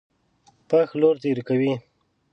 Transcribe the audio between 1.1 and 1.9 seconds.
تېره کوي.